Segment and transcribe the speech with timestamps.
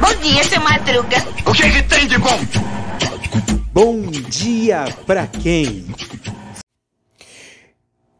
[0.00, 1.16] Bom dia, seu Madruga.
[1.46, 2.38] O que, que tem de bom?
[3.72, 5.86] Bom dia pra quem?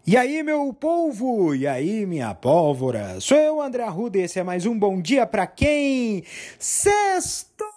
[0.06, 1.54] E aí, meu povo?
[1.54, 3.20] E aí, minha pólvora?
[3.20, 6.22] Sou eu, André Arruda, e esse é mais um Bom Dia Pra Quem?
[6.58, 7.75] Sexto!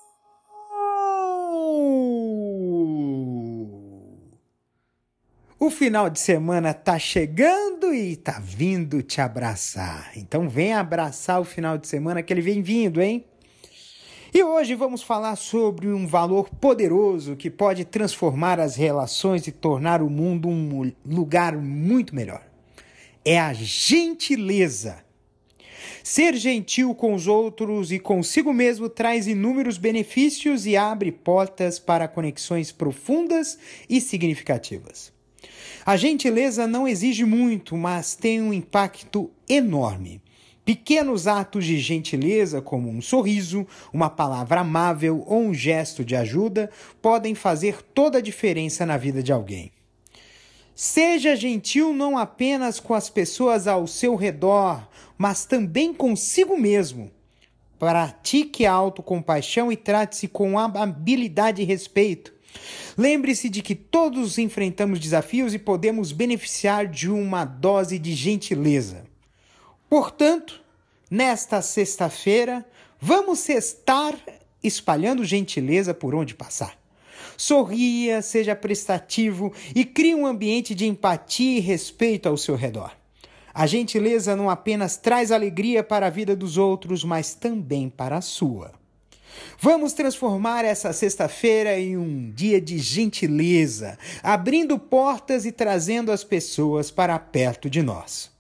[5.62, 10.10] O final de semana tá chegando e tá vindo te abraçar.
[10.16, 13.26] Então vem abraçar o final de semana que ele vem vindo, hein?
[14.34, 20.02] E hoje vamos falar sobre um valor poderoso que pode transformar as relações e tornar
[20.02, 22.42] o mundo um lugar muito melhor.
[23.26, 25.04] É a gentileza.
[26.02, 32.08] Ser gentil com os outros e consigo mesmo traz inúmeros benefícios e abre portas para
[32.08, 35.19] conexões profundas e significativas.
[35.86, 40.22] A gentileza não exige muito, mas tem um impacto enorme.
[40.64, 46.70] Pequenos atos de gentileza, como um sorriso, uma palavra amável ou um gesto de ajuda,
[47.02, 49.72] podem fazer toda a diferença na vida de alguém.
[50.76, 57.12] Seja gentil não apenas com as pessoas ao seu redor, mas também consigo mesmo.
[57.80, 62.34] Pratique a autocompaixão e trate-se com habilidade e respeito.
[62.98, 69.06] Lembre-se de que todos enfrentamos desafios e podemos beneficiar de uma dose de gentileza.
[69.90, 70.62] Portanto,
[71.10, 72.66] nesta sexta-feira,
[73.00, 74.18] vamos estar
[74.64, 76.78] espalhando gentileza por onde passar.
[77.38, 82.92] Sorria, seja prestativo e crie um ambiente de empatia e respeito ao seu redor.
[83.54, 88.22] A gentileza não apenas traz alegria para a vida dos outros, mas também para a
[88.22, 88.79] sua.
[89.60, 96.92] Vamos transformar essa sexta-feira em um dia de gentileza, abrindo portas e trazendo as pessoas
[96.92, 98.32] para perto de nós.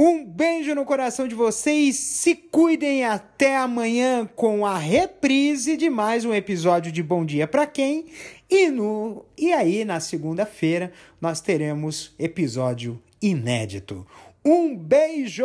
[0.00, 6.24] Um beijo no coração de vocês, se cuidem até amanhã com a reprise de mais
[6.24, 8.06] um episódio de Bom Dia para quem?
[8.48, 14.06] E no e aí na segunda-feira nós teremos episódio inédito.
[14.44, 15.44] Um beijo!